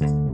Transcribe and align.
Oke, 0.00 0.29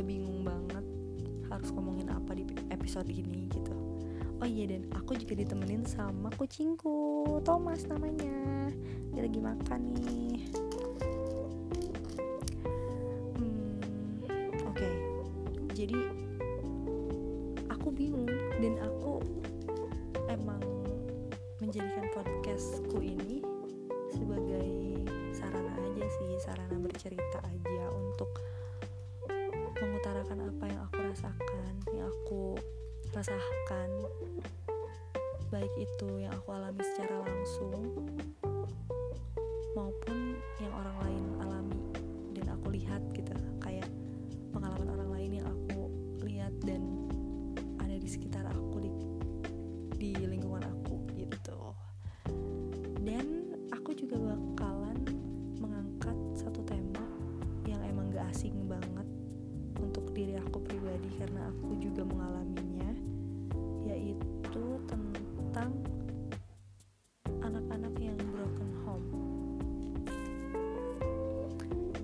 juga 0.00 0.16
bingung 0.16 0.40
banget 0.48 0.84
harus 1.52 1.68
ngomongin 1.76 2.08
apa 2.08 2.32
di 2.32 2.48
episode 2.72 3.12
ini 3.12 3.44
gitu. 3.52 3.76
Oh 4.40 4.48
iya 4.48 4.64
dan 4.72 4.88
aku 4.96 5.12
juga 5.12 5.36
ditemenin 5.36 5.84
sama 5.84 6.32
kucingku 6.40 7.28
Thomas 7.44 7.84
namanya. 7.84 8.72
Dia 9.12 9.28
lagi 9.28 9.36
makan 9.36 9.80
nih. 10.00 10.48
Hmm, 13.36 14.48
oke. 14.72 14.90
Jadi 15.76 16.00
aku 17.68 17.92
bingung 17.92 18.32
dan 18.56 18.80
aku 18.80 19.20
emang 20.32 20.64
menjadikan 21.60 22.08
podcastku 22.16 23.04
ini 23.04 23.44
sebagai 24.16 25.04
sarana 25.36 25.76
aja 25.76 26.08
sih 26.08 26.40
sarana 26.40 26.80
bercerita 26.80 27.44
aja 27.44 27.84
untuk 27.92 28.32
rasakan 33.20 33.90
baik 35.52 35.68
itu 35.76 36.24
yang 36.24 36.32
aku 36.32 36.56
alami 36.56 36.80
secara 36.80 37.20
langsung 37.20 37.92
maupun 39.76 40.40
yang 40.56 40.72
orang 40.72 40.96
lain 41.04 41.24
alami 41.44 41.59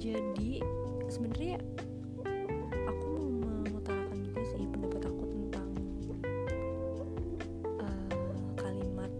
jadi 0.06 0.62
sebenarnya 1.10 1.58
aku 2.86 3.10
mau 3.42 3.58
mengutarakan 3.66 4.22
juga 4.22 4.38
sih 4.54 4.62
pendapat 4.70 5.02
aku 5.02 5.24
tentang 5.26 5.70
eh, 7.82 8.38
kalimat 8.54 9.10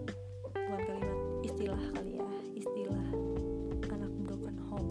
bukan 0.47 0.79
kalimat 0.87 1.19
istilah 1.43 1.83
kali 1.91 2.23
ya 2.23 2.31
istilah 2.55 3.07
anak 3.91 4.13
broken 4.23 4.55
home. 4.71 4.91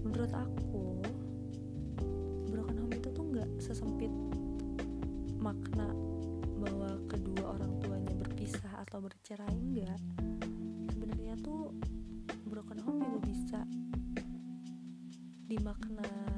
Menurut 0.00 0.32
aku 0.32 1.04
broken 2.48 2.76
home 2.80 2.94
itu 2.96 3.12
tuh 3.12 3.24
nggak 3.36 3.50
sesempit 3.60 4.12
makna 5.44 5.92
bahwa 6.56 6.88
kedua 7.04 7.60
orang 7.60 7.76
tuanya 7.84 8.16
berpisah 8.16 8.80
atau 8.80 9.04
bercerai 9.04 9.52
enggak 9.52 10.00
dimaknai 15.52 16.31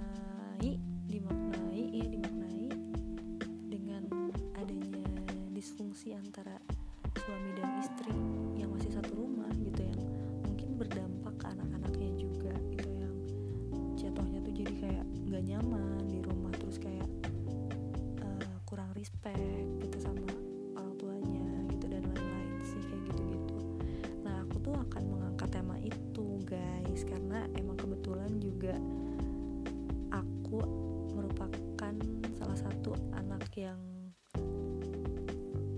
satu 32.84 33.00
anak 33.16 33.48
yang 33.56 33.80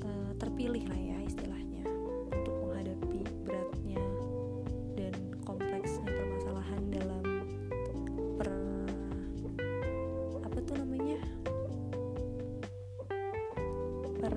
eh, 0.03 0.31
terpilih 0.43 0.91
lah 0.91 0.99
ya 0.99 1.22
istilahnya 1.22 1.87
untuk 2.34 2.50
menghadapi 2.67 3.22
beratnya 3.47 4.03
dan 4.99 5.15
kompleksnya 5.47 6.03
permasalahan 6.03 6.83
dalam 6.91 7.22
per 8.43 8.50
apa 10.50 10.59
tuh 10.66 10.83
namanya? 10.83 11.22
Per 14.19 14.34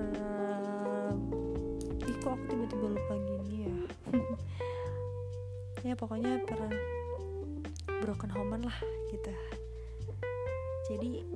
ih 2.06 2.16
kok 2.22 2.38
aku 2.38 2.44
tiba-tiba 2.54 2.86
lupa 2.86 3.14
gini 3.18 3.56
ya? 3.66 3.78
Ya 5.90 5.98
pokoknya 5.98 6.38
per 6.46 6.70
broken 8.06 8.30
home 8.30 8.62
lah 8.62 8.78
gitu. 9.10 9.34
Jadi 10.86 11.26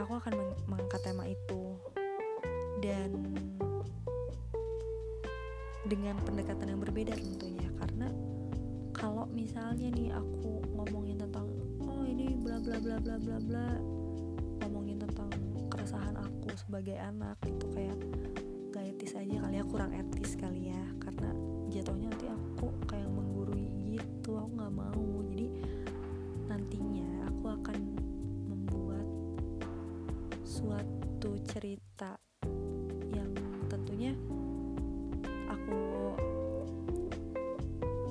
aku 0.00 0.12
akan 0.16 0.32
meng- 0.36 0.60
mengangkat 0.68 1.00
tema 1.04 1.24
itu. 1.28 1.76
Dan 2.82 3.10
dengan 5.86 6.16
pendekatan 6.22 6.72
yang 6.72 6.80
berbeda 6.80 7.14
tentunya 7.18 7.66
karena 7.74 8.08
kalau 8.94 9.26
misalnya 9.34 9.90
nih 9.90 10.14
aku 10.14 10.62
ngomongin 10.78 11.18
tentang 11.18 11.50
oh 11.82 12.06
ini 12.06 12.38
bla 12.38 12.62
bla 12.62 12.78
bla 12.78 12.96
bla 13.02 13.16
bla 13.18 13.38
bla 13.42 13.66
ngomongin 14.62 15.02
tentang 15.02 15.26
keresahan 15.66 16.14
aku 16.14 16.54
sebagai 16.54 16.94
anak 17.02 17.34
itu 17.44 17.66
kayak 17.74 17.98
gak 18.70 18.94
etis 18.94 19.18
aja 19.18 19.42
kali 19.42 19.58
ya 19.58 19.64
kurang 19.66 19.90
etis 19.94 20.38
kali 20.38 20.70
ya. 20.70 20.82
Karena 21.02 21.30
jatuhnya 21.70 22.08
nanti 22.14 22.26
aku 22.30 22.70
kayak 22.86 23.10
menggurui 23.10 23.66
gitu 23.98 24.38
aku 24.38 24.50
nggak 24.54 24.74
mau. 24.74 25.06
Jadi 25.28 25.46
nantinya 26.46 27.26
aku 27.26 27.44
akan 27.58 27.78
suatu 30.52 31.40
cerita 31.48 32.12
yang 33.08 33.32
tentunya 33.72 34.12
aku 35.48 35.80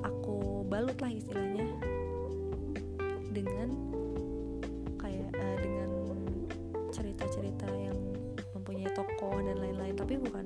aku 0.02 0.66
balut 0.66 0.98
lah 0.98 1.14
istilahnya 1.14 1.70
dengan 3.30 3.70
kayak 4.98 5.30
eh, 5.38 5.58
dengan 5.62 5.90
cerita-cerita 6.90 7.70
yang 7.78 7.98
mempunyai 8.58 8.90
tokoh 8.90 9.38
dan 9.46 9.62
lain-lain. 9.62 9.94
Tapi 9.94 10.18
bukan 10.18 10.46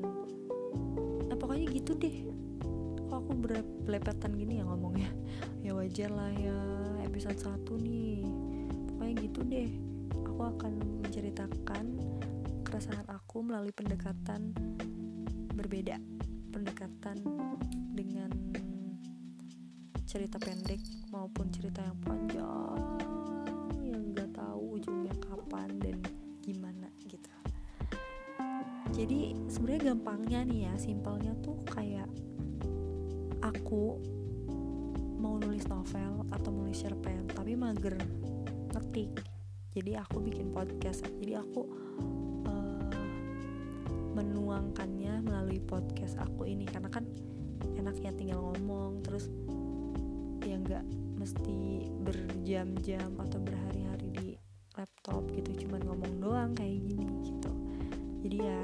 eh, 1.31 1.38
pokoknya 1.39 1.72
gitu 1.80 1.95
deh. 1.95 2.27
Kok 3.07 3.24
aku 3.24 3.31
ber- 3.39 3.71
belepetan 3.88 4.36
gini 4.36 4.59
ya 4.59 4.68
ngomongnya? 4.68 5.15
Ya 5.63 5.71
wajar 5.71 6.12
lah 6.12 6.36
ya 6.36 6.59
episode 7.07 7.39
1 7.39 7.56
nih. 7.80 8.19
Pokoknya 8.91 9.15
gitu 9.24 9.39
deh 9.48 9.85
aku 10.23 10.41
akan 10.56 10.73
menceritakan 11.03 11.85
keresahan 12.63 13.07
aku 13.12 13.44
melalui 13.44 13.75
pendekatan 13.75 14.56
berbeda. 15.56 16.00
Pendekatan 16.56 17.19
dengan 17.91 18.31
cerita 20.07 20.39
pendek 20.39 20.79
maupun 21.12 21.51
cerita 21.51 21.83
yang 21.83 22.00
panjang 22.00 22.79
yang 23.83 24.01
nggak 24.15 24.31
tahu 24.31 24.79
ujungnya 24.79 25.12
kapan 25.19 25.67
dan 25.83 26.00
gimana 26.39 26.88
gitu. 27.03 27.27
Jadi 28.95 29.35
sebenarnya 29.51 29.91
gampangnya 29.91 30.39
nih 30.47 30.59
ya 30.71 30.73
simpelnya 30.79 31.35
tuh 31.44 31.59
kayak 31.67 32.07
aku 33.44 34.00
mau 35.19 35.35
nulis 35.35 35.67
novel 35.67 36.23
atau 36.31 36.50
nulis 36.53 36.79
cerpen 36.79 37.27
tapi 37.35 37.59
mager 37.59 38.00
ngetik 38.71 39.12
jadi 39.75 40.00
aku 40.07 40.24
bikin 40.24 40.56
podcast. 40.56 41.04
Jadi 41.19 41.36
aku 41.36 41.68
eh, 42.48 43.04
menuangkannya 44.16 45.19
melalui 45.19 45.60
podcast 45.60 46.16
aku 46.16 46.48
ini. 46.48 46.63
Karena 46.63 46.88
kan 46.88 47.04
enaknya 47.75 48.16
tinggal 48.16 48.39
ngomong 48.39 49.04
terus 49.04 49.27
ya 50.48 50.56
nggak 50.56 50.86
mesti 51.19 51.92
berjam-jam 52.07 53.19
atau 53.19 53.44
berhari-hari 53.44 54.07
di 54.16 54.30
laptop 54.80 55.27
gitu. 55.36 55.68
Cuman 55.68 55.83
ngomong 55.83 56.13
doang 56.24 56.51
kayak 56.56 56.80
gini 56.80 57.12
gitu. 57.27 57.51
Jadi 58.24 58.38
ya 58.39 58.60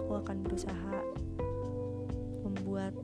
aku 0.00 0.16
akan 0.16 0.40
berusaha 0.40 0.96
membuat 2.40 2.96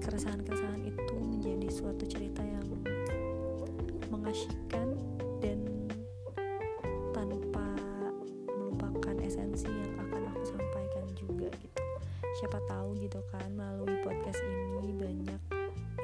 keresahan-keresahan 0.00 0.80
itu 0.88 1.14
menjadi 1.20 1.68
suatu 1.68 2.08
cerita 2.08 2.40
yang 2.40 2.64
mengasyikkan 4.08 4.87
siapa 12.38 12.62
tahu 12.70 12.94
gitu 13.02 13.18
kan 13.34 13.50
melalui 13.50 13.98
podcast 14.06 14.38
ini 14.46 14.94
banyak 14.94 15.42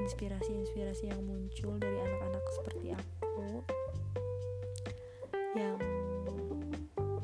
inspirasi-inspirasi 0.03 1.07
yang 1.15 1.23
muncul 1.23 1.79
dari 1.79 1.95
anak-anak 1.95 2.43
seperti 2.59 2.91
aku 2.91 3.63
yang 5.55 5.79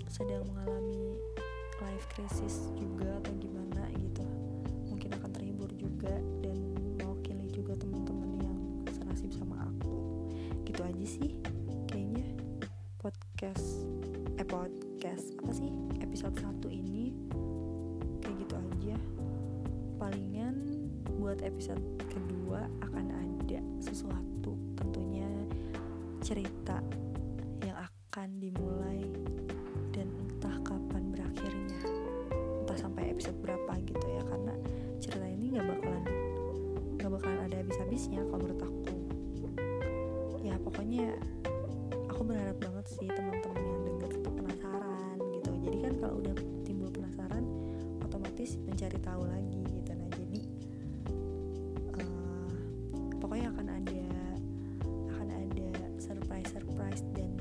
sedang 0.07 0.47
mengalami 0.47 1.19
life 1.83 2.07
crisis 2.15 2.71
juga 2.79 3.19
atau 3.19 3.35
gimana 3.43 3.91
gitu. 3.99 4.23
Mungkin 4.87 5.11
akan 5.19 5.31
terhibur 5.35 5.75
juga 5.75 6.15
dan 6.47 6.71
mewakili 6.95 7.51
juga 7.51 7.75
teman-teman 7.83 8.39
yang 8.39 8.59
senasib 8.95 9.35
sama 9.35 9.67
aku. 9.67 10.23
Gitu 10.63 10.87
aja 10.87 11.07
sih 11.11 11.35
kayaknya 11.91 12.31
podcast 13.03 13.91
eh 14.39 14.47
podcast 14.47 15.35
apa 15.43 15.51
sih? 15.51 15.75
Episode 15.99 16.39
1 16.39 16.71
ini 16.71 17.11
gitu 18.41 18.55
aja. 18.57 18.97
Palingan 20.01 20.57
buat 21.21 21.45
episode 21.45 21.81
kedua 22.09 22.65
akan 22.81 23.07
ada 23.13 23.61
sesuatu 23.85 24.57
tentunya 24.81 25.29
cerita 26.25 26.81
yang 27.61 27.77
akan 27.77 28.41
dimulai 28.41 29.05
dan 29.93 30.09
entah 30.25 30.57
kapan 30.65 31.13
berakhirnya. 31.13 31.81
Entah 32.65 32.79
sampai 32.81 33.13
episode 33.13 33.37
berapa 33.45 33.73
gitu 33.85 34.07
ya 34.09 34.23
karena 34.25 34.55
cerita 34.97 35.27
ini 35.29 35.45
nggak 35.53 35.67
bakalan 35.69 36.05
nggak 37.01 37.11
bakalan 37.17 37.41
ada 37.49 37.57
habis-habisnya 37.65 38.21
kalau 38.29 38.41
menurut 38.45 38.63
aku. 38.65 38.97
Ya 40.41 40.57
pokoknya 40.61 41.17
aku 42.09 42.23
berharap 42.25 42.57
banget 42.61 42.87
sih 42.89 43.09
teman-teman 43.09 43.61
yang 43.61 43.83
denger 43.89 44.11
tuh 44.21 44.33
penasaran 44.33 45.17
gitu. 45.37 45.51
Jadi 45.65 45.77
kan 45.85 45.93
kalau 46.01 46.15
udah 46.21 46.37
otomatis 48.41 48.57
mencari 48.65 48.99
tahu 49.05 49.23
lagi 49.29 49.61
gitu. 49.69 49.93
Nah 49.93 50.09
jadi 50.17 50.41
uh, 51.93 52.49
pokoknya 53.21 53.53
akan 53.53 53.67
ada 53.69 54.05
akan 55.13 55.29
ada 55.29 55.69
surprise 56.01 56.49
surprise 56.49 57.05
dan 57.13 57.37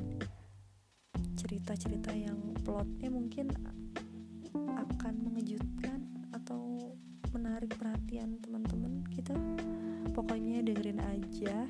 cerita-cerita 1.39 2.11
yang 2.11 2.35
plotnya 2.67 3.07
mungkin 3.07 3.47
akan 4.75 5.13
mengejutkan 5.23 6.03
atau 6.35 6.91
menarik 7.31 7.71
perhatian 7.79 8.35
teman-teman 8.43 8.99
gitu 9.15 9.31
pokoknya 10.11 10.67
dengerin 10.67 10.99
aja 10.99 11.63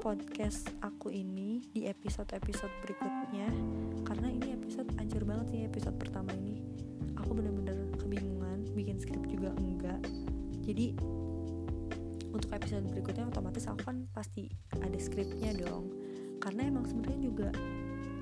podcast 0.00 0.72
aku 0.80 1.12
ini 1.12 1.68
di 1.68 1.84
episode-episode 1.84 2.72
berikutnya. 2.80 3.52
Karena 4.08 4.32
ini 4.32 4.56
episode 4.56 4.88
ancur 4.96 5.20
banget 5.28 5.46
sih 5.52 5.60
episode 5.68 6.00
pertama 6.00 6.32
ini 6.32 6.52
aku 7.22 7.38
bener-bener 7.38 7.78
kebingungan 8.02 8.66
bikin 8.74 8.98
skrip 8.98 9.22
juga 9.30 9.54
enggak. 9.62 10.02
Jadi 10.66 10.98
untuk 12.32 12.50
episode 12.50 12.88
berikutnya 12.90 13.28
otomatis 13.30 13.68
aku 13.70 13.86
kan 13.86 14.04
pasti 14.10 14.50
ada 14.74 14.98
skripnya 14.98 15.54
dong. 15.54 15.94
Karena 16.42 16.66
emang 16.66 16.84
sebenarnya 16.90 17.20
juga 17.22 17.48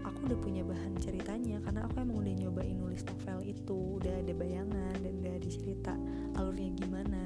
aku 0.04 0.28
udah 0.28 0.38
punya 0.44 0.62
bahan 0.66 0.92
ceritanya 1.00 1.62
karena 1.64 1.88
aku 1.88 2.04
emang 2.04 2.20
udah 2.20 2.34
nyobain 2.36 2.76
nulis 2.76 3.00
novel 3.08 3.40
itu 3.44 4.00
udah 4.00 4.14
ada 4.20 4.32
bayangan 4.36 4.96
dan 5.00 5.12
udah 5.24 5.32
ada 5.32 5.48
cerita 5.48 5.94
alurnya 6.36 6.70
gimana. 6.76 7.22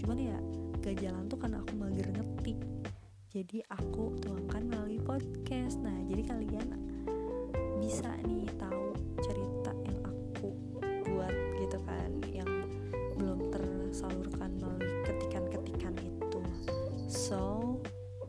Cuman 0.00 0.16
ya 0.16 0.36
gak 0.80 0.96
jalan 1.02 1.28
tuh 1.28 1.38
karena 1.42 1.60
aku 1.60 1.72
mager 1.76 2.08
ngetik. 2.08 2.58
Jadi 3.28 3.60
aku 3.68 4.16
tuangkan 4.24 4.64
melalui 4.64 5.02
podcast. 5.04 5.76
Nah 5.84 5.96
jadi 6.08 6.22
kalian 6.24 6.66
bisa 7.76 8.08
nih 8.24 8.48
tahu 8.56 8.96
cerita 9.20 9.57
gitu 11.78 11.86
kan 11.86 12.10
yang 12.34 12.50
belum 13.18 13.54
tersalurkan 13.54 14.50
melalui 14.58 14.90
ketikan-ketikan 15.06 15.94
itu. 16.02 16.42
So 17.06 17.78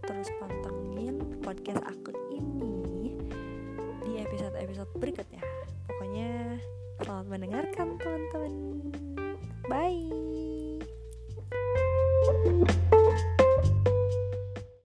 terus 0.06 0.30
pantengin 0.38 1.42
podcast 1.42 1.82
aku 1.86 2.14
ini 2.34 3.18
di 4.06 4.22
episode-episode 4.22 4.90
berikutnya. 4.98 5.42
Pokoknya 5.90 6.62
selamat 7.02 7.26
mendengarkan 7.26 7.88
teman-teman. 7.98 8.54
Bye 9.70 9.99